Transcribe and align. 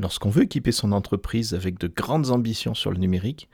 Lorsqu'on 0.00 0.30
veut 0.30 0.44
équiper 0.44 0.72
son 0.72 0.92
entreprise 0.92 1.52
avec 1.52 1.78
de 1.78 1.86
grandes 1.86 2.30
ambitions 2.30 2.72
sur 2.72 2.90
le 2.90 2.96
numérique, 2.96 3.50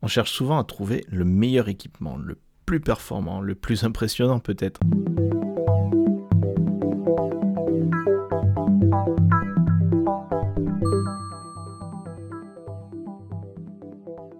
on 0.00 0.06
cherche 0.06 0.32
souvent 0.32 0.58
à 0.58 0.64
trouver 0.64 1.04
le 1.10 1.26
meilleur 1.26 1.68
équipement, 1.68 2.16
le 2.16 2.38
plus 2.64 2.80
performant, 2.80 3.42
le 3.42 3.54
plus 3.54 3.84
impressionnant 3.84 4.38
peut-être. 4.38 4.80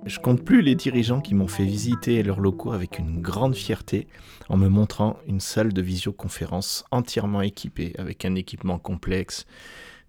Je 0.07 0.18
compte 0.21 0.43
plus 0.43 0.62
les 0.62 0.75
dirigeants 0.75 1.21
qui 1.21 1.34
m'ont 1.34 1.48
fait 1.48 1.64
visiter 1.64 2.23
leurs 2.23 2.41
locaux 2.41 2.73
avec 2.73 2.98
une 2.98 3.21
grande 3.21 3.55
fierté 3.55 4.07
en 4.48 4.57
me 4.57 4.68
montrant 4.68 5.18
une 5.27 5.41
salle 5.41 5.75
de 5.75 5.82
visioconférence 5.82 6.84
entièrement 6.91 7.43
équipée 7.43 7.93
avec 7.98 8.25
un 8.25 8.37
équipement 8.37 8.79
complexe, 8.79 9.45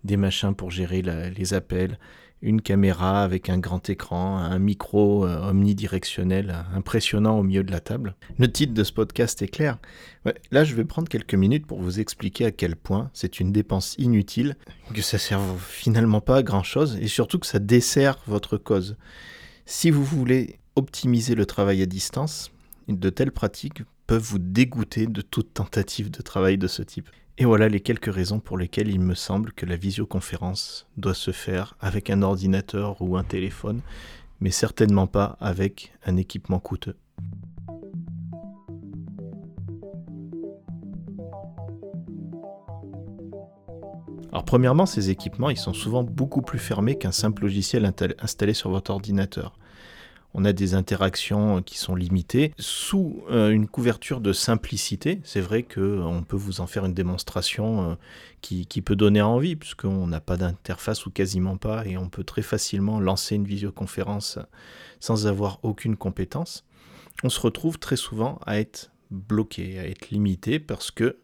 des 0.03 0.17
machins 0.17 0.53
pour 0.55 0.71
gérer 0.71 1.01
les 1.01 1.53
appels, 1.53 1.97
une 2.41 2.61
caméra 2.61 3.23
avec 3.23 3.49
un 3.49 3.57
grand 3.57 3.89
écran, 3.89 4.37
un 4.37 4.59
micro 4.59 5.25
euh, 5.25 5.49
omnidirectionnel 5.49 6.65
impressionnant 6.73 7.39
au 7.39 7.43
milieu 7.43 7.63
de 7.63 7.71
la 7.71 7.79
table. 7.79 8.15
Le 8.37 8.51
titre 8.51 8.73
de 8.73 8.83
ce 8.83 8.93
podcast 8.93 9.41
est 9.41 9.47
clair. 9.47 9.79
là, 10.51 10.63
je 10.63 10.75
vais 10.75 10.85
prendre 10.85 11.09
quelques 11.09 11.33
minutes 11.33 11.65
pour 11.65 11.81
vous 11.81 11.99
expliquer 11.99 12.45
à 12.45 12.51
quel 12.51 12.75
point 12.75 13.09
c'est 13.13 13.39
une 13.39 13.51
dépense 13.51 13.95
inutile, 13.97 14.55
que 14.93 15.01
ça 15.01 15.17
sert 15.17 15.41
finalement 15.59 16.21
pas 16.21 16.37
à 16.37 16.43
grand 16.43 16.63
chose 16.63 16.97
et 17.01 17.07
surtout 17.07 17.39
que 17.39 17.47
ça 17.47 17.59
dessert 17.59 18.19
votre 18.27 18.57
cause. 18.57 18.97
Si 19.65 19.89
vous 19.89 20.03
voulez 20.03 20.59
optimiser 20.75 21.33
le 21.33 21.47
travail 21.47 21.81
à 21.81 21.87
distance, 21.87 22.51
de 22.87 23.09
telles 23.09 23.31
pratiques 23.31 23.81
peuvent 24.05 24.21
vous 24.21 24.39
dégoûter 24.39 25.07
de 25.07 25.21
toute 25.21 25.53
tentative 25.53 26.09
de 26.11 26.21
travail 26.21 26.57
de 26.57 26.67
ce 26.67 26.81
type. 26.81 27.09
Et 27.39 27.45
voilà 27.45 27.69
les 27.69 27.81
quelques 27.81 28.11
raisons 28.11 28.39
pour 28.39 28.57
lesquelles 28.57 28.87
il 28.87 28.99
me 28.99 29.13
semble 29.13 29.51
que 29.53 29.67
la 29.67 29.75
visioconférence 29.75 30.87
doit 30.97 31.13
se 31.13 31.29
faire 31.29 31.75
avec 31.79 32.09
un 32.09 32.23
ordinateur 32.23 32.99
ou 32.99 33.15
un 33.15 33.23
téléphone, 33.23 33.81
mais 34.39 34.49
certainement 34.49 35.05
pas 35.05 35.37
avec 35.39 35.93
un 36.07 36.17
équipement 36.17 36.59
coûteux. 36.59 36.95
Alors 44.31 44.43
premièrement, 44.43 44.87
ces 44.87 45.11
équipements, 45.11 45.51
ils 45.51 45.57
sont 45.57 45.73
souvent 45.73 46.03
beaucoup 46.03 46.41
plus 46.41 46.59
fermés 46.59 46.97
qu'un 46.97 47.11
simple 47.11 47.43
logiciel 47.43 47.91
installé 48.19 48.55
sur 48.55 48.71
votre 48.71 48.89
ordinateur. 48.89 49.59
On 50.33 50.45
a 50.45 50.53
des 50.53 50.75
interactions 50.75 51.63
qui 51.63 51.77
sont 51.77 51.95
limitées 51.95 52.53
sous 52.59 53.23
euh, 53.29 53.49
une 53.49 53.67
couverture 53.67 54.21
de 54.21 54.33
simplicité. 54.33 55.19
C'est 55.23 55.41
vrai 55.41 55.63
qu'on 55.63 56.23
peut 56.27 56.35
vous 56.35 56.61
en 56.61 56.67
faire 56.67 56.85
une 56.85 56.93
démonstration 56.93 57.91
euh, 57.91 57.95
qui, 58.41 58.81
peut 58.81 58.95
donner 58.95 59.21
envie, 59.21 59.55
puisqu'on 59.55 60.07
n'a 60.07 60.19
pas 60.19 60.37
d'interface 60.37 61.05
ou 61.05 61.11
quasiment 61.11 61.57
pas, 61.57 61.85
et 61.85 61.97
on 61.97 62.09
peut 62.09 62.23
très 62.23 62.41
facilement 62.41 62.99
lancer 62.99 63.35
une 63.35 63.45
visioconférence 63.45 64.37
sans 64.99 65.27
avoir 65.27 65.59
aucune 65.63 65.95
compétence. 65.95 66.65
On 67.23 67.29
se 67.29 67.39
retrouve 67.39 67.79
très 67.79 67.95
souvent 67.95 68.39
à 68.45 68.59
être 68.59 68.91
bloqué, 69.09 69.79
à 69.79 69.87
être 69.87 70.11
limité, 70.11 70.59
parce 70.59 70.91
que 70.91 71.17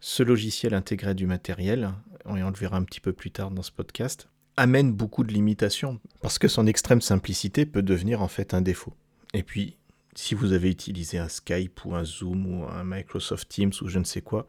ce 0.00 0.22
logiciel 0.22 0.74
intégrait 0.74 1.14
du 1.14 1.26
matériel, 1.26 1.92
et 2.26 2.42
on 2.42 2.50
le 2.50 2.56
verra 2.56 2.76
un 2.76 2.84
petit 2.84 3.00
peu 3.00 3.12
plus 3.12 3.30
tard 3.30 3.50
dans 3.50 3.62
ce 3.62 3.72
podcast, 3.72 4.28
amène 4.56 4.92
beaucoup 4.92 5.24
de 5.24 5.32
limitations, 5.32 6.00
parce 6.20 6.38
que 6.38 6.48
son 6.48 6.66
extrême 6.66 7.00
simplicité 7.00 7.66
peut 7.66 7.82
devenir 7.82 8.22
en 8.22 8.28
fait 8.28 8.54
un 8.54 8.60
défaut. 8.60 8.94
Et 9.32 9.42
puis, 9.42 9.76
si 10.14 10.34
vous 10.34 10.52
avez 10.52 10.70
utilisé 10.70 11.18
un 11.18 11.28
Skype 11.28 11.84
ou 11.84 11.94
un 11.94 12.04
Zoom 12.04 12.46
ou 12.46 12.64
un 12.64 12.84
Microsoft 12.84 13.48
Teams 13.48 13.72
ou 13.82 13.88
je 13.88 13.98
ne 13.98 14.04
sais 14.04 14.20
quoi, 14.20 14.46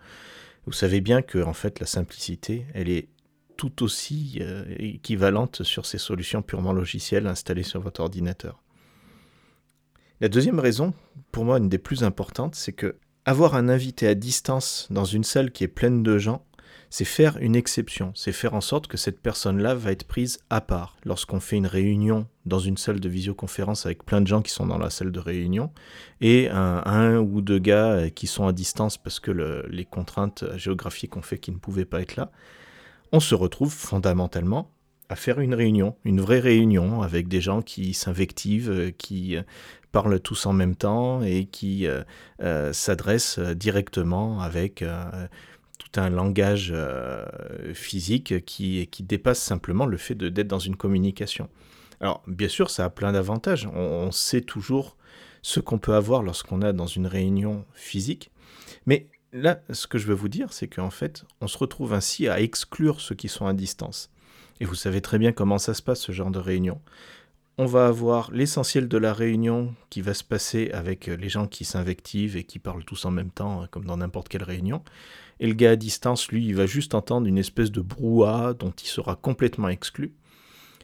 vous 0.66 0.73
savez 0.73 1.02
bien 1.02 1.22
que 1.22 1.39
en 1.44 1.53
fait 1.53 1.80
la 1.80 1.86
simplicité, 1.86 2.66
elle 2.73 2.89
est 2.89 3.08
tout 3.58 3.84
aussi 3.84 4.39
euh, 4.42 4.66
équivalente 4.78 5.64
sur 5.64 5.86
ces 5.86 5.97
solutions 5.97 6.42
purement 6.42 6.73
logicielles 6.73 7.28
installées 7.28 7.64
sur 7.64 7.80
votre 7.81 8.02
ordinateur. 8.02 8.62
La 10.22 10.30
deuxième 10.30 10.59
raison, 10.59 10.94
pour 11.31 11.45
moi 11.45 11.58
une 11.58 11.69
des 11.69 11.78
plus 11.78 12.03
importantes, 12.03 12.56
c'est 12.56 12.73
que 12.73 12.96
avoir 13.25 13.56
un 13.56 13.69
invité 13.69 14.07
à 14.07 14.16
distance 14.16 14.88
dans 14.91 15.06
une 15.06 15.24
salle 15.24 15.51
qui 15.51 15.63
est 15.63 15.69
pleine 15.69 16.03
de 16.03 16.18
gens, 16.18 16.46
c'est 16.90 17.06
faire 17.06 17.38
une 17.40 17.56
exception, 17.56 18.12
c'est 18.16 18.31
faire 18.31 18.53
en 18.53 18.62
sorte 18.62 18.88
que 18.88 18.96
cette 18.96 19.19
personne-là 19.19 19.75
va 19.75 19.91
être 19.91 20.06
prise 20.06 20.40
à 20.50 20.62
part. 20.62 20.96
Lorsqu'on 21.03 21.40
fait 21.40 21.58
une 21.58 21.68
réunion 21.68 22.28
dans 22.46 22.59
une 22.59 22.78
salle 22.78 23.00
de 23.00 23.09
visioconférence 23.09 23.86
avec 23.86 24.06
plein 24.06 24.22
de 24.22 24.28
gens 24.28 24.41
qui 24.41 24.52
sont 24.52 24.66
dans 24.66 24.78
la 24.78 24.90
salle 24.90 25.12
de 25.12 25.19
réunion, 25.19 25.72
et 26.22 26.50
un, 26.50 27.18
ou 27.18 27.41
deux 27.41 27.59
gars 27.59 27.91
euh, 27.91 28.09
qui 28.09 28.28
sont 28.28 28.47
à 28.47 28.53
distance 28.53 28.97
parce 28.97 29.19
que 29.19 29.66
les 29.69 29.86
contraintes 29.86 30.46
géographiques 30.56 31.18
ont 31.18 31.22
fait 31.22 31.38
qu'ils 31.38 31.56
ne 31.56 31.59
pouvaient 31.59 31.86
pas 31.86 32.02
être 32.02 32.16
là, 32.16 32.31
on 33.12 33.19
se 33.19 33.36
retrouve 33.36 33.74
fondamentalement 33.74 34.72
à 35.09 35.16
faire 35.16 35.40
une 35.40 35.53
réunion, 35.53 35.96
une 36.03 36.22
vraie 36.22 36.40
réunion 36.40 37.02
avec 37.02 37.28
des 37.28 37.42
gens 37.42 37.62
qui 37.62 37.94
s'invectivent, 37.94 38.72
euh, 38.72 38.92
qui 38.92 39.36
euh, 39.36 39.44
parlent 39.92 40.19
tous 40.19 40.46
en 40.46 40.53
même 40.53 40.75
temps 40.75 41.22
et 41.24 41.46
qui 41.46 41.88
s'adressent 42.74 43.40
directement 43.40 44.42
avec 44.42 44.84
tout 45.78 46.00
un 46.00 46.09
langage 46.09 46.74
physique 47.74 48.46
qui, 48.46 48.88
dépasse 49.00 49.40
simplement 49.40 49.86
le 49.86 49.97
fait 49.97 50.16
d'être 50.16 50.47
dans 50.47 50.59
une 50.59 50.75
communication. 50.75 51.50
Alors 52.02 52.24
bien 52.28 52.47
sûr, 52.47 52.69
ça 52.69 52.86
a 52.86 52.90
plein 52.90 53.12
d'avantages. 53.12 53.68
On, 53.74 53.80
on, 53.80 54.12
sait 54.12 54.41
toujours 54.41 54.97
ce 55.41 55.59
qu'on 55.59 55.78
peut 55.78 55.94
avoir 55.94 56.24
lorsqu'on 56.24 56.62
est 56.62 56.74
dans 56.74 56.88
une 56.88 57.08
réunion 57.08 57.66
physique, 57.74 58.31
mais 58.86 59.08
là, 59.36 59.59
ce 59.72 59.88
que 59.88 59.97
je 59.97 60.08
veux 60.08 60.13
vous 60.13 60.30
dire, 60.30 60.52
c'est 60.52 60.68
qu'en 60.68 60.90
fait, 60.90 61.25
on 61.41 61.47
se 61.47 61.58
retrouve 61.58 61.94
ainsi 61.94 62.28
à 62.28 62.40
exclure 62.40 63.02
ceux 63.02 63.16
qui 63.16 63.28
sont 63.28 63.46
à 63.46 63.53
distance. 63.53 64.09
Et 64.59 64.66
vous 64.66 64.75
savez 64.75 65.02
très 65.02 65.18
bien 65.18 65.34
comment 65.34 65.57
ça 65.57 65.74
se 65.74 65.81
passe, 65.81 66.00
ce 66.00 66.12
genre 66.12 66.31
de 66.31 66.40
réunion. 66.40 66.80
On 67.58 67.66
va 67.66 67.88
avoir 67.88 68.32
l'essentiel 68.32 68.90
de 68.90 68.98
la 68.98 69.14
réunion 69.14 69.74
qui 69.90 70.02
va 70.02 70.14
se 70.14 70.26
passer 70.26 70.72
avec 70.72 71.08
les 71.08 71.30
gens 71.30 71.48
qui 71.48 71.64
s'invectivent 71.64 72.36
et 72.36 72.44
qui 72.44 72.60
parlent 72.60 72.84
tous 72.84 73.06
en 73.06 73.12
même 73.12 73.32
temps, 73.32 73.62
hein, 73.62 73.68
comme 73.72 73.86
dans 73.86 73.96
n'importe 73.96 74.28
quelle 74.28 74.44
réunion. 74.44 74.84
Et 75.40 75.48
le 75.48 75.54
gars 75.54 75.72
à 75.72 75.76
distance, 75.78 76.28
lui, 76.30 76.46
il 76.46 76.56
va 76.56 76.66
juste 76.66 76.94
entendre 76.96 77.28
une 77.28 77.38
espèce 77.38 77.72
de 77.72 77.80
brouhaha 77.80 78.54
dont 78.54 78.72
il 78.72 78.88
sera 78.88 79.16
complètement 79.16 79.70
exclu. 79.70 80.14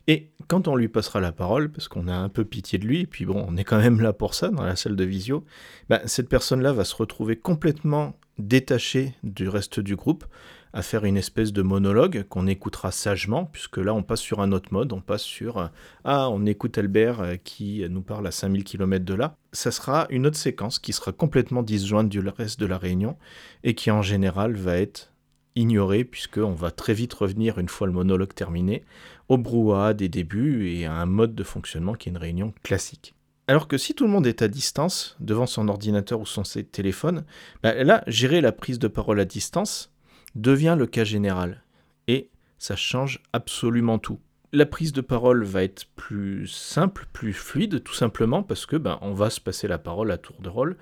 Et 0.08 0.32
quand 0.48 0.68
on 0.68 0.76
lui 0.76 0.88
passera 0.88 1.20
la 1.20 1.32
parole, 1.32 1.72
parce 1.72 1.88
qu'on 1.88 2.08
a 2.08 2.16
un 2.16 2.30
peu 2.30 2.46
pitié 2.46 2.80
de 2.80 2.88
lui, 2.88 3.02
et 3.02 3.06
puis 3.06 3.26
bon, 3.26 3.46
on 3.48 3.58
est 3.58 3.64
quand 3.64 3.80
même 3.80 4.00
là 4.00 4.14
pour 4.14 4.34
ça 4.34 4.48
dans 4.48 4.64
la 4.64 4.76
salle 4.76 4.96
de 4.96 5.04
visio, 5.04 5.46
ben, 5.90 6.00
cette 6.06 6.30
personne-là 6.30 6.74
va 6.74 6.86
se 6.86 6.96
retrouver 6.96 7.36
complètement 7.36 8.18
détachée 8.38 9.14
du 9.24 9.48
reste 9.48 9.80
du 9.80 9.96
groupe, 9.96 10.26
à 10.74 10.82
faire 10.82 11.06
une 11.06 11.18
espèce 11.18 11.54
de 11.54 11.62
monologue 11.62 12.24
qu'on 12.30 12.48
écoutera 12.48 12.92
sagement, 12.92 13.46
puisque 13.46 13.78
là 13.78 13.94
on 13.94 14.04
passe 14.04 14.22
sur 14.22 14.42
un 14.42 14.52
autre 14.52 14.70
mode, 14.72 14.94
on 14.94 15.02
passe 15.02 15.24
sur 15.24 15.58
euh, 15.58 15.68
Ah, 16.04 16.30
on 16.30 16.46
écoute 16.46 16.78
Albert 16.78 17.22
euh, 17.22 17.36
qui 17.36 17.86
nous 17.90 18.02
parle 18.02 18.28
à 18.28 18.32
5000 18.32 18.64
km 18.64 19.04
de 19.04 19.14
là. 19.14 19.36
Ça 19.52 19.72
sera 19.72 20.08
une 20.10 20.26
autre 20.28 20.38
séquence 20.38 20.80
qui 20.80 20.94
sera 20.94 21.12
complètement 21.12 21.64
disjointe 21.64 22.10
du 22.10 22.20
reste 22.20 22.60
de 22.60 22.66
la 22.66 22.78
réunion 22.78 23.18
et 23.64 23.76
qui 23.76 23.92
en 23.92 24.02
général 24.02 24.56
va 24.56 24.78
être 24.78 25.12
ignorée, 25.56 26.04
puisqu'on 26.04 26.54
va 26.54 26.72
très 26.72 26.94
vite 26.94 27.14
revenir, 27.14 27.60
une 27.60 27.70
fois 27.70 27.88
le 27.88 27.94
monologue 27.94 28.34
terminé, 28.34 28.84
au 29.28 29.38
brouhaha 29.38 29.94
des 29.94 30.10
débuts 30.10 30.70
et 30.70 30.86
à 30.86 30.94
un 30.94 31.06
mode 31.06 31.36
de 31.36 31.44
fonctionnement 31.44 31.94
qui 31.94 32.10
est 32.10 32.12
une 32.12 32.18
réunion 32.18 32.54
classique. 32.64 33.14
Alors 33.48 33.68
que 33.68 33.78
si 33.78 33.94
tout 33.94 34.06
le 34.06 34.10
monde 34.12 34.28
est 34.28 34.42
à 34.42 34.48
distance, 34.48 35.18
devant 35.20 35.46
son 35.46 35.68
ordinateur 35.68 36.22
ou 36.22 36.26
son 36.26 36.44
téléphone, 36.44 37.26
bah 37.64 37.84
là, 37.84 38.04
gérer 38.08 38.40
la 38.40 38.52
prise 38.52 38.80
de 38.80 38.88
parole 38.88 39.20
à 39.20 39.26
distance, 39.26 39.91
devient 40.36 40.76
le 40.78 40.88
cas 40.88 41.04
général. 41.04 41.64
Et 42.08 42.30
ça 42.58 42.76
change 42.76 43.22
absolument 43.34 44.00
tout. 44.00 44.20
La 44.54 44.66
prise 44.66 44.92
de 44.92 45.02
parole 45.02 45.44
va 45.44 45.64
être 45.64 45.86
plus 45.96 46.48
simple, 46.48 47.08
plus 47.14 47.34
fluide, 47.34 47.84
tout 47.84 47.94
simplement 47.94 48.44
parce 48.44 48.66
que 48.66 48.76
ben, 48.76 49.00
on 49.02 49.14
va 49.14 49.30
se 49.30 49.40
passer 49.40 49.68
la 49.68 49.78
parole 49.78 50.12
à 50.12 50.18
tour 50.18 50.36
de 50.42 50.50
rôle. 50.50 50.78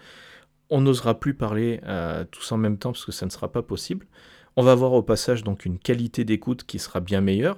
On 0.72 0.82
n'osera 0.82 1.20
plus 1.20 1.36
parler 1.36 1.80
euh, 1.86 2.26
tous 2.30 2.52
en 2.52 2.58
même 2.58 2.78
temps 2.78 2.92
parce 2.92 3.06
que 3.06 3.12
ça 3.12 3.26
ne 3.26 3.32
sera 3.32 3.52
pas 3.52 3.62
possible. 3.62 4.08
On 4.56 4.64
va 4.64 4.72
avoir 4.72 4.94
au 4.94 5.04
passage 5.04 5.44
donc 5.44 5.66
une 5.66 5.78
qualité 5.78 6.26
d'écoute 6.26 6.64
qui 6.64 6.80
sera 6.80 7.00
bien 7.00 7.22
meilleure. 7.22 7.58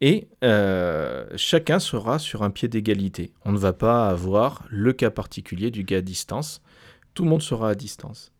Et 0.00 0.28
euh, 0.42 1.26
chacun 1.36 1.78
sera 1.78 2.18
sur 2.18 2.42
un 2.42 2.50
pied 2.50 2.68
d'égalité. 2.68 3.32
On 3.44 3.52
ne 3.52 3.58
va 3.58 3.72
pas 3.72 4.08
avoir 4.08 4.64
le 4.70 4.92
cas 4.92 5.10
particulier 5.10 5.70
du 5.70 5.84
gars 5.84 5.98
à 5.98 6.02
distance. 6.02 6.62
Tout 7.14 7.24
le 7.24 7.30
monde 7.30 7.42
sera 7.42 7.70
à 7.70 7.74
distance. 7.74 8.32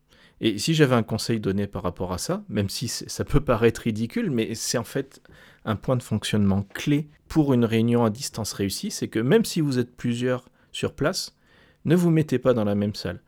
Et 0.43 0.57
si 0.57 0.73
j'avais 0.73 0.95
un 0.95 1.03
conseil 1.03 1.39
donné 1.39 1.67
par 1.67 1.83
rapport 1.83 2.11
à 2.11 2.17
ça, 2.17 2.43
même 2.49 2.67
si 2.67 2.87
ça 2.87 3.23
peut 3.23 3.41
paraître 3.41 3.81
ridicule, 3.81 4.31
mais 4.31 4.55
c'est 4.55 4.79
en 4.79 4.83
fait 4.83 5.21
un 5.65 5.75
point 5.75 5.95
de 5.95 6.03
fonctionnement 6.03 6.63
clé 6.73 7.09
pour 7.27 7.53
une 7.53 7.63
réunion 7.63 8.03
à 8.03 8.09
distance 8.09 8.51
réussie, 8.53 8.89
c'est 8.89 9.07
que 9.07 9.19
même 9.19 9.45
si 9.45 9.61
vous 9.61 9.77
êtes 9.77 9.95
plusieurs 9.95 10.49
sur 10.71 10.93
place, 10.93 11.37
ne 11.85 11.95
vous 11.95 12.09
mettez 12.09 12.39
pas 12.39 12.55
dans 12.55 12.63
la 12.63 12.73
même 12.73 12.95
salle. 12.95 13.21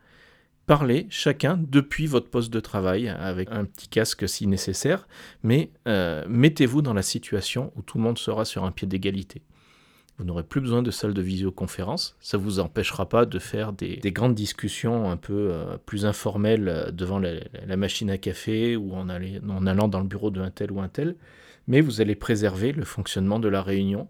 Parlez 0.66 1.06
chacun 1.08 1.56
depuis 1.56 2.06
votre 2.06 2.30
poste 2.30 2.52
de 2.52 2.58
travail 2.58 3.08
avec 3.08 3.48
un 3.52 3.64
petit 3.64 3.86
casque 3.86 4.28
si 4.28 4.48
nécessaire, 4.48 5.06
mais 5.44 5.70
euh, 5.86 6.24
mettez-vous 6.26 6.82
dans 6.82 6.94
la 6.94 7.02
situation 7.02 7.72
où 7.76 7.82
tout 7.82 7.98
le 7.98 8.04
monde 8.04 8.18
sera 8.18 8.44
sur 8.44 8.64
un 8.64 8.72
pied 8.72 8.88
d'égalité. 8.88 9.42
Vous 10.18 10.24
n'aurez 10.24 10.44
plus 10.44 10.60
besoin 10.60 10.82
de 10.82 10.92
salle 10.92 11.12
de 11.12 11.22
visioconférence. 11.22 12.16
Ça 12.20 12.38
ne 12.38 12.42
vous 12.42 12.60
empêchera 12.60 13.08
pas 13.08 13.26
de 13.26 13.38
faire 13.40 13.72
des, 13.72 13.98
grandes 14.12 14.34
discussions 14.34 15.10
un 15.10 15.16
peu 15.16 15.48
euh, 15.50 15.76
plus 15.86 16.06
informelles 16.06 16.68
euh, 16.68 16.90
devant 16.92 17.18
la, 17.18 17.76
machine 17.76 18.10
à 18.10 18.18
café 18.18 18.76
ou 18.76 18.94
en, 18.94 19.08
allant 19.08 19.88
dans 19.88 20.00
le 20.00 20.06
bureau 20.06 20.30
d'un 20.30 20.50
tel 20.50 20.70
ou 20.70 20.80
un 20.80 20.88
tel. 20.88 21.16
mais 21.66 21.80
vous 21.80 22.00
allez 22.00 22.14
préserver 22.14 22.70
le 22.70 22.84
fonctionnement 22.84 23.40
de 23.40 23.48
la 23.48 23.62
réunion 23.62 24.08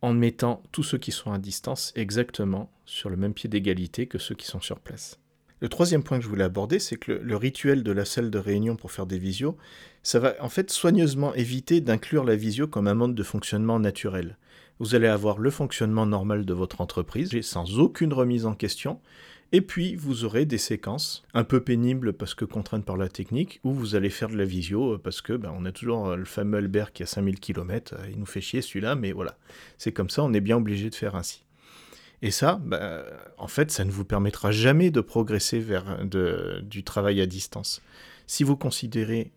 en 0.00 0.14
mettant 0.14 0.62
tous 0.72 0.82
ceux 0.82 0.98
qui 0.98 1.12
sont 1.12 1.32
à 1.32 1.38
distance 1.38 1.92
exactement 1.96 2.70
sur 2.86 3.10
le 3.10 3.16
même 3.16 3.34
pied 3.34 3.48
d'égalité 3.48 4.06
que 4.06 4.18
ceux 4.18 4.34
qui 4.34 4.46
sont 4.46 4.60
sur 4.60 4.78
place. 4.78 5.18
Le 5.60 5.68
troisième 5.68 6.02
point 6.02 6.18
que 6.18 6.24
je 6.24 6.28
voulais 6.28 6.44
aborder, 6.44 6.78
c'est 6.78 6.96
que 6.96 7.12
le, 7.12 7.36
rituel 7.36 7.82
de 7.82 7.92
la 7.92 8.04
salle 8.04 8.30
de 8.30 8.38
réunion 8.38 8.76
pour 8.76 8.92
faire 8.92 9.06
des 9.06 9.18
visios, 9.18 9.56
ça 10.02 10.18
va 10.18 10.34
en 10.40 10.50
fait 10.50 10.70
soigneusement 10.70 11.34
éviter 11.34 11.80
d'inclure 11.80 12.24
la 12.24 12.36
visio 12.36 12.66
comme 12.68 12.88
un 12.88 12.94
mode 12.94 13.14
de 13.14 13.22
fonctionnement 13.22 13.78
naturel. 13.78 14.36
Vous 14.78 14.94
allez 14.94 15.06
avoir 15.06 15.38
le 15.38 15.50
fonctionnement 15.50 16.06
normal 16.06 16.44
de 16.44 16.54
votre 16.54 16.80
entreprise 16.80 17.40
sans 17.40 17.78
aucune 17.78 18.12
remise 18.12 18.46
en 18.46 18.54
question, 18.54 19.00
et 19.52 19.60
puis, 19.60 19.94
vous 19.94 20.24
aurez 20.24 20.44
des 20.44 20.58
séquences 20.58 21.24
un 21.32 21.44
peu 21.44 21.60
pénibles 21.60 22.12
parce 22.12 22.34
que 22.34 22.44
contraintes 22.44 22.84
par 22.84 22.96
la 22.96 23.08
technique, 23.08 23.60
où 23.62 23.72
vous 23.72 23.94
allez 23.94 24.10
faire 24.10 24.28
de 24.28 24.36
la 24.36 24.44
visio 24.44 24.98
parce 24.98 25.20
que 25.20 25.34
ben, 25.34 25.54
on 25.56 25.64
a 25.64 25.72
toujours 25.72 26.08
euh, 26.08 26.16
le 26.16 26.24
fameux 26.24 26.58
Albert 26.58 26.92
qui 26.92 27.04
a 27.04 27.06
5000 27.06 27.38
km, 27.38 27.94
euh, 27.94 28.08
il 28.10 28.18
nous 28.18 28.26
fait 28.26 28.40
chier 28.40 28.60
celui-là, 28.60 28.96
mais 28.96 29.12
voilà, 29.12 29.38
c'est 29.78 29.92
comme 29.92 30.10
ça, 30.10 30.24
on 30.24 30.32
est 30.32 30.40
bien 30.40 30.56
obligé 30.56 30.90
de 30.90 30.94
faire 30.96 31.14
ainsi. 31.14 31.44
Et 32.22 32.32
ça, 32.32 32.60
ben, 32.64 33.04
en 33.38 33.46
fait, 33.46 33.70
ça 33.70 33.84
ne 33.84 33.90
vous 33.90 34.04
permettra 34.04 34.50
jamais 34.50 34.90
de 34.90 35.00
progresser 35.00 35.60
vers 35.60 36.04
du 36.62 36.82
travail 36.82 37.20
à 37.20 37.26
distance. 37.26 37.82
Si 38.26 38.42
vous 38.42 38.56
considérez 38.56 39.32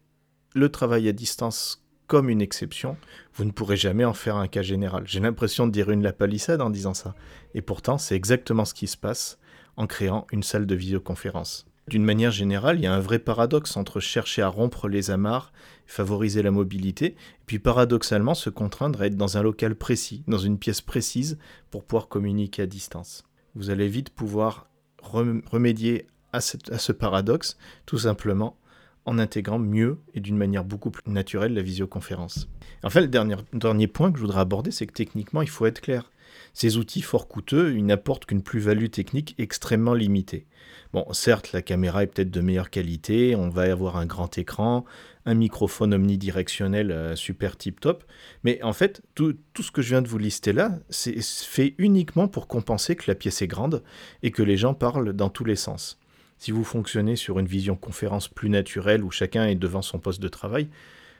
le 0.55 0.69
travail 0.69 1.07
à 1.09 1.11
distance 1.11 1.85
comme 2.09 2.29
une 2.29 2.41
exception, 2.41 2.97
vous 3.35 3.45
ne 3.45 3.51
pourrez 3.51 3.77
jamais 3.77 4.03
en 4.03 4.15
faire 4.15 4.35
un 4.35 4.47
cas 4.47 4.63
général. 4.63 5.03
J'ai 5.05 5.19
l'impression 5.19 5.67
de 5.67 5.71
dire 5.71 5.91
une 5.91 6.01
la 6.01 6.11
palissade 6.11 6.59
en 6.59 6.71
disant 6.71 6.95
ça. 6.95 7.13
Et 7.53 7.61
pourtant, 7.61 7.99
c'est 7.99 8.15
exactement 8.15 8.65
ce 8.65 8.73
qui 8.73 8.87
se 8.87 8.97
passe 8.97 9.37
en 9.77 9.85
créant 9.85 10.25
une 10.31 10.41
salle 10.41 10.65
de 10.65 10.73
visioconférence. 10.73 11.67
D'une 11.87 12.03
manière 12.03 12.31
générale, 12.31 12.79
il 12.79 12.83
y 12.83 12.87
a 12.87 12.93
un 12.93 12.99
vrai 12.99 13.19
paradoxe 13.19 13.77
entre 13.77 13.99
chercher 13.99 14.41
à 14.41 14.47
rompre 14.47 14.87
les 14.87 15.11
amarres, 15.11 15.53
favoriser 15.85 16.41
la 16.41 16.49
mobilité, 16.49 17.05
et 17.05 17.15
puis 17.45 17.59
paradoxalement 17.59 18.33
se 18.33 18.49
contraindre 18.49 19.01
à 19.01 19.05
être 19.05 19.15
dans 19.15 19.37
un 19.37 19.43
local 19.43 19.75
précis, 19.75 20.23
dans 20.27 20.39
une 20.39 20.57
pièce 20.57 20.81
précise, 20.81 21.37
pour 21.69 21.83
pouvoir 21.83 22.07
communiquer 22.07 22.63
à 22.63 22.67
distance. 22.67 23.23
Vous 23.53 23.69
allez 23.69 23.87
vite 23.87 24.09
pouvoir 24.09 24.69
remédier 25.01 26.07
à, 26.33 26.41
ce 26.41 26.91
paradoxe, 26.91 27.57
tout 27.85 27.99
simplement 27.99 28.57
en 29.05 29.17
intégrant 29.17 29.59
mieux 29.59 29.99
et 30.13 30.19
d'une 30.19 30.37
manière 30.37 30.63
beaucoup 30.63 30.91
plus 30.91 31.09
naturelle 31.11 31.53
la 31.53 31.61
visioconférence. 31.61 32.47
Enfin, 32.83 33.01
le 33.01 33.07
dernier, 33.07 33.87
point 33.87 34.11
que 34.11 34.17
je 34.17 34.23
voudrais 34.23 34.41
aborder, 34.41 34.71
c'est 34.71 34.87
que 34.87 34.93
techniquement, 34.93 35.41
il 35.41 35.49
faut 35.49 35.65
être 35.65 35.81
clair. 35.81 36.11
Ces 36.53 36.77
outils 36.77 37.01
fort 37.01 37.27
coûteux, 37.27 37.75
ils 37.75 37.85
n'apportent 37.85 38.25
qu'une 38.25 38.41
plus-value 38.41 38.87
technique 38.87 39.35
extrêmement 39.37 39.93
limitée. 39.93 40.45
Bon, 40.93 41.05
certes, 41.11 41.51
la 41.51 41.61
caméra 41.61 42.03
est 42.03 42.07
peut-être 42.07 42.31
de 42.31 42.41
meilleure 42.41 42.69
qualité, 42.69 43.35
on 43.35 43.49
va 43.49 43.63
avoir 43.63 43.97
un 43.97 44.05
grand 44.05 44.37
écran, 44.37 44.85
un 45.25 45.35
microphone 45.35 45.93
omnidirectionnel 45.93 46.91
euh, 46.91 47.15
super 47.15 47.57
tip-top, 47.57 48.03
mais 48.43 48.61
en 48.63 48.73
fait, 48.73 49.03
tout, 49.13 49.35
ce 49.59 49.71
que 49.71 49.83
je 49.83 49.89
viens 49.89 50.01
de 50.01 50.07
vous 50.07 50.17
lister 50.17 50.53
là, 50.53 50.79
c'est 50.89 51.21
fait 51.21 51.75
uniquement 51.77 52.27
pour 52.27 52.47
compenser 52.47 52.95
que 52.95 53.03
la 53.07 53.15
pièce 53.15 53.41
est 53.41 53.47
grande 53.47 53.83
et 54.23 54.31
que 54.31 54.41
les 54.41 54.57
gens 54.57 54.73
parlent 54.73 55.13
dans 55.13 55.29
tous 55.29 55.45
les 55.45 55.55
sens. 55.55 55.98
Si 56.39 56.51
vous 56.51 56.63
fonctionnez 56.63 57.15
sur 57.15 57.37
une 57.37 57.45
vision 57.45 57.75
conférence 57.75 58.27
plus 58.27 58.49
naturelle 58.49 59.03
où 59.03 59.11
chacun 59.11 59.45
est 59.45 59.55
devant 59.55 59.81
son 59.81 59.99
poste 59.99 60.21
de 60.21 60.27
travail, 60.27 60.69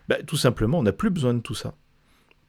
bah, 0.07 0.17
tout 0.25 0.37
simplement, 0.37 0.79
on 0.79 0.83
n'a 0.83 0.93
plus 0.93 1.11
besoin 1.11 1.33
de 1.33 1.41
tout 1.41 1.55
ça 1.55 1.75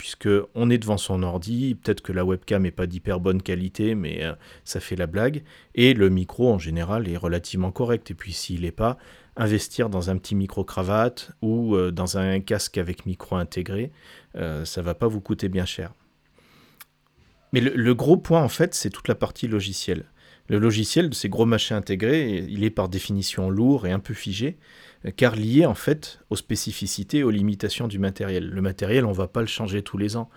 puisque 0.01 0.31
on 0.55 0.71
est 0.71 0.79
devant 0.79 0.97
son 0.97 1.23
ordi, 1.23 1.75
peut-être 1.75 2.01
que 2.01 2.13
la 2.13 2.25
webcam 2.25 2.63
n'est 2.63 2.71
pas 2.71 2.87
d'hyper 2.87 3.21
bonne 3.21 3.43
qualité, 3.43 3.95
mais 3.95 4.25
euh, 4.25 4.33
ça 4.65 4.81
fait 4.81 4.97
la 4.97 5.07
blague, 5.07 5.43
et 5.75 5.93
le 5.93 6.09
micro 6.09 6.51
en 6.51 6.59
général 6.59 7.07
est 7.07 7.19
relativement 7.19 7.71
correct. 7.71 8.11
Et 8.11 8.15
puis 8.15 8.33
s'il 8.33 8.63
n'est 8.63 8.71
pas, 8.71 8.97
investir 9.37 9.91
dans 9.91 10.09
un 10.09 10.17
petit 10.17 10.35
micro-cravate 10.35 11.33
ou 11.43 11.77
euh, 11.77 11.91
dans 11.91 12.17
un 12.17 12.41
casque 12.41 12.79
avec 12.79 13.05
micro 13.05 13.37
intégré, 13.37 13.93
euh, 14.37 14.65
ça 14.65 14.81
va 14.81 14.95
pas 14.95 15.07
vous 15.07 15.21
coûter 15.21 15.51
bien 15.51 15.67
cher. 15.67 15.93
Mais 17.53 17.61
le 17.61 17.95
gros 17.95 18.17
point 18.17 18.43
en 18.43 18.49
fait, 18.49 18.75
c'est 18.75 18.89
toute 18.89 19.07
la 19.07 19.15
partie 19.15 19.49
logicielle. 19.49 20.07
Le 20.49 20.59
logiciel 20.59 21.11
de 21.11 21.15
ces 21.15 21.29
gros 21.29 21.47
machins 21.47 21.77
intégrés, 21.77 22.45
il 22.49 22.65
est 22.65 22.71
par 22.71 22.89
définition 22.89 23.51
lourd 23.51 23.87
et 23.87 23.93
un 23.93 23.99
peu 23.99 24.15
figé, 24.15 24.57
car 25.17 25.37
lié 25.37 25.65
en 25.67 25.75
fait 25.75 26.21
aux 26.29 26.37
spécificités, 26.37 27.23
aux 27.23 27.31
limitations 27.31 27.89
du 27.89 27.99
matériel. 27.99 28.49
Le 28.49 28.63
matériel, 28.63 29.05
on 29.05 29.11
ne 29.11 29.15
va 29.15 29.29
pas 29.29 29.41
le 29.41 29.47
changer 29.47 29.83
tous 29.83 29.99
les 29.99 30.17
ans. 30.17 30.29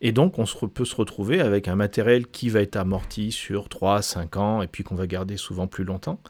Et 0.00 0.12
donc, 0.12 0.38
on 0.38 0.46
peut 0.68 0.84
se 0.84 0.96
retrouver 0.96 1.40
avec 1.40 1.68
un 1.68 1.76
matériel 1.76 2.26
qui 2.26 2.48
va 2.48 2.62
être 2.62 2.76
amorti 2.76 3.32
sur 3.32 3.68
3 3.68 4.00
5 4.02 4.36
ans 4.38 4.62
et 4.62 4.66
puis 4.66 4.82
qu'on 4.82 4.94
va 4.94 5.06
garder 5.06 5.36
souvent 5.36 5.66
plus 5.66 5.84
longtemps, 5.84 6.20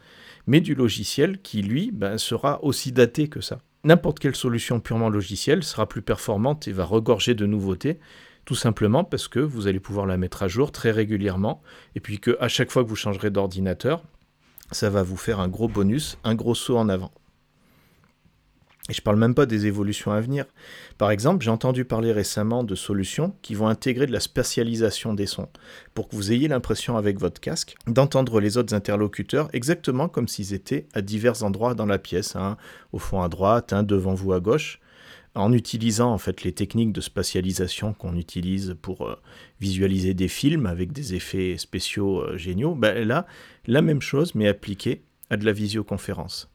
mais 0.46 0.60
du 0.60 0.74
logiciel 0.74 1.40
qui, 1.40 1.62
lui, 1.62 1.92
ben, 1.92 2.18
sera 2.18 2.62
aussi 2.64 2.90
daté 2.90 3.28
que 3.28 3.40
ça. 3.40 3.60
N'importe 3.84 4.18
quelle 4.18 4.34
solution 4.34 4.80
purement 4.80 5.08
logicielle 5.08 5.62
sera 5.62 5.88
plus 5.88 6.02
performante 6.02 6.68
et 6.68 6.72
va 6.72 6.84
regorger 6.84 7.34
de 7.34 7.46
nouveautés, 7.46 7.98
tout 8.44 8.54
simplement 8.54 9.04
parce 9.04 9.28
que 9.28 9.40
vous 9.40 9.66
allez 9.66 9.80
pouvoir 9.80 10.06
la 10.06 10.16
mettre 10.16 10.42
à 10.42 10.48
jour 10.48 10.72
très 10.72 10.90
régulièrement, 10.90 11.62
et 11.94 12.00
puis 12.00 12.18
qu'à 12.18 12.48
chaque 12.48 12.70
fois 12.70 12.82
que 12.82 12.88
vous 12.88 12.96
changerez 12.96 13.30
d'ordinateur, 13.30 14.02
ça 14.72 14.90
va 14.90 15.02
vous 15.02 15.16
faire 15.16 15.40
un 15.40 15.48
gros 15.48 15.68
bonus, 15.68 16.18
un 16.24 16.34
gros 16.34 16.54
saut 16.54 16.76
en 16.76 16.88
avant. 16.88 17.12
Et 18.88 18.92
je 18.92 19.00
ne 19.00 19.04
parle 19.04 19.18
même 19.18 19.34
pas 19.34 19.46
des 19.46 19.66
évolutions 19.66 20.10
à 20.10 20.20
venir. 20.20 20.46
Par 20.98 21.12
exemple, 21.12 21.44
j'ai 21.44 21.50
entendu 21.50 21.84
parler 21.84 22.10
récemment 22.10 22.64
de 22.64 22.74
solutions 22.74 23.36
qui 23.40 23.54
vont 23.54 23.68
intégrer 23.68 24.06
de 24.06 24.12
la 24.12 24.18
spatialisation 24.18 25.14
des 25.14 25.26
sons, 25.26 25.48
pour 25.94 26.08
que 26.08 26.16
vous 26.16 26.32
ayez 26.32 26.48
l'impression 26.48 26.96
avec 26.96 27.20
votre 27.20 27.40
casque 27.40 27.76
d'entendre 27.86 28.40
les 28.40 28.58
autres 28.58 28.74
interlocuteurs 28.74 29.48
exactement 29.52 30.08
comme 30.08 30.26
s'ils 30.26 30.54
étaient 30.54 30.88
à 30.92 31.02
divers 31.02 31.44
endroits 31.44 31.74
dans 31.74 31.86
la 31.86 31.98
pièce, 31.98 32.34
hein, 32.34 32.56
au 32.92 32.98
fond 32.98 33.22
à 33.22 33.28
droite, 33.28 33.72
hein, 33.72 33.84
devant 33.84 34.14
vous 34.14 34.32
à 34.32 34.40
gauche 34.40 34.80
en 35.34 35.52
utilisant 35.52 36.12
en 36.12 36.18
fait 36.18 36.42
les 36.42 36.52
techniques 36.52 36.92
de 36.92 37.00
spatialisation 37.00 37.92
qu'on 37.94 38.16
utilise 38.16 38.76
pour 38.82 39.06
euh, 39.06 39.16
visualiser 39.60 40.14
des 40.14 40.28
films 40.28 40.66
avec 40.66 40.92
des 40.92 41.14
effets 41.14 41.56
spéciaux 41.56 42.20
euh, 42.20 42.36
géniaux, 42.36 42.74
ben 42.74 43.06
là, 43.06 43.26
la 43.66 43.82
même 43.82 44.02
chose 44.02 44.34
mais 44.34 44.48
appliquée 44.48 45.02
à 45.30 45.36
de 45.36 45.44
la 45.44 45.52
visioconférence. 45.52 46.50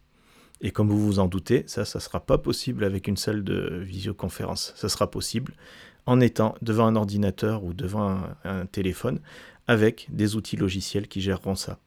Et 0.61 0.71
comme 0.71 0.89
vous 0.89 1.05
vous 1.05 1.19
en 1.19 1.27
doutez, 1.27 1.63
ça, 1.67 1.85
ça 1.85 1.99
ne 1.99 2.01
sera 2.01 2.25
pas 2.25 2.37
possible 2.37 2.83
avec 2.83 3.07
une 3.07 3.17
salle 3.17 3.43
de 3.43 3.81
visioconférence. 3.83 4.73
Ça 4.75 4.89
sera 4.89 5.09
possible 5.09 5.53
en 6.05 6.19
étant 6.19 6.55
devant 6.61 6.87
un 6.87 6.95
ordinateur 6.95 7.63
ou 7.63 7.73
devant 7.73 8.21
un 8.43 8.65
téléphone 8.65 9.19
avec 9.67 10.07
des 10.11 10.35
outils 10.35 10.55
logiciels 10.55 11.07
qui 11.07 11.19
géreront 11.21 11.55
ça. 11.55 11.79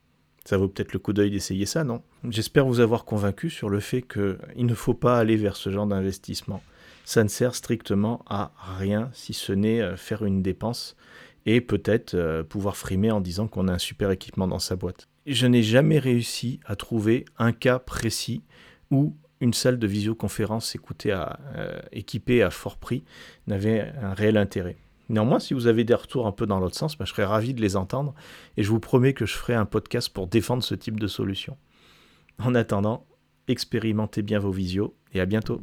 Ça 0.45 0.57
vaut 0.57 0.69
peut-être 0.69 0.93
le 0.93 0.99
coup 0.99 1.13
d'œil 1.13 1.31
d'essayer 1.31 1.67
ça, 1.67 1.85
non? 1.85 2.03
J'espère 2.29 2.67
vous 2.67 2.81
avoir 2.81 3.05
convaincu 3.05 3.51
sur 3.51 3.69
le 3.69 3.81
fait 3.81 4.03
qu'il 4.03 4.39
ne 4.67 4.75
faut 4.75 4.95
pas 4.95 5.19
aller 5.19 5.37
vers 5.37 5.57
ce 5.57 5.71
genre 5.71 5.87
d'investissement 5.87 6.63
ça 7.09 7.25
ne 7.25 7.29
sert 7.31 7.55
strictement 7.55 8.23
à 8.27 8.53
rien 8.59 9.09
si 9.15 9.33
ce 9.33 9.55
n'est 9.55 9.81
euh, 9.81 9.97
faire 9.97 10.27
une 10.27 10.43
dépense 10.43 10.95
et 11.47 11.63
peut-être 11.63 12.13
euh, 12.13 12.43
pouvoir 12.43 12.77
frimer 12.77 13.11
en 13.11 13.23
disant 13.23 13.49
qu'on 13.49 13.67
a 13.67 13.73
un 13.73 13.79
super 13.79 14.11
équipement 14.11 14.47
dans 14.47 14.59
sa 14.59 14.77
boîte. 14.77 15.09
Je 15.25 15.47
n'ai 15.47 15.63
jamais 15.63 15.99
réussi 15.99 16.61
à 16.67 16.77
trouver 16.77 17.25
un 17.39 17.53
cas 17.53 17.79
précis 17.79 18.43
où 18.91 19.17
une 19.41 19.55
salle 19.55 19.79
de 19.79 19.87
visioconférence 19.87 20.77
euh, 21.07 21.81
équipée 21.93 22.43
à 22.43 22.51
fort 22.51 22.77
prix 22.77 23.05
n'avait 23.47 23.91
un 24.03 24.13
réel 24.13 24.37
intérêt. 24.37 24.77
Néanmoins, 25.09 25.39
si 25.39 25.55
vous 25.55 25.67
avez 25.67 25.85
des 25.85 25.95
retours 25.95 26.27
un 26.27 26.33
peu 26.33 26.45
dans 26.45 26.61
l'autre 26.61 26.77
sens, 26.77 26.99
bah, 26.99 27.07
je 27.07 27.13
serais 27.13 27.25
ravi 27.25 27.55
de 27.55 27.63
les 27.63 27.77
entendre 27.77 28.15
et 28.59 28.63
je 28.63 28.69
vous 28.69 28.81
promets 28.81 29.15
que 29.15 29.25
je 29.25 29.33
ferai 29.33 29.55
un 29.55 29.65
podcast 29.65 30.11
pour 30.11 30.27
défendre 30.27 30.63
ce 30.63 30.75
type 30.75 31.01
de 31.01 31.07
solution. 31.07 31.57
En 32.39 32.55
attendant, 32.55 33.07
expérimentez 33.47 34.21
bien 34.21 34.39
vos 34.39 34.53
visios 34.53 34.95
et 35.15 35.23
à 35.23 35.25
bientôt. 35.25 35.63